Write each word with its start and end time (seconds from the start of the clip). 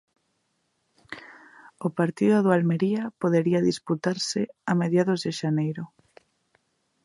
O 1.85 1.87
partido 1.99 2.37
do 2.41 2.49
Almería 2.57 3.03
podería 3.21 3.67
disputarse 3.69 4.41
a 4.71 4.73
mediados 4.81 5.19
de 5.25 5.31
xaneiro. 5.39 5.83